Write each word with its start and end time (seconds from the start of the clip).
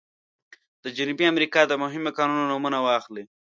د 0.83 0.85
جنوبي 0.97 1.25
امریکا 1.33 1.61
د 1.67 1.73
مهمو 1.83 2.11
کانونو 2.17 2.43
نومونه 2.51 2.79
واخلئ. 2.81 3.23